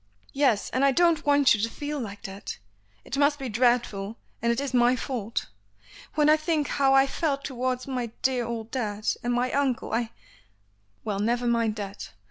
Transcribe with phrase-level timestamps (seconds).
[0.33, 2.57] "Yes; and I don't want you to feel like that.
[3.05, 5.45] It must be dreadful, and it is my fault.
[6.15, 10.09] When I think how I felt towards my dear old dad, and my uncle I"
[11.05, 12.13] "Well, never mind that.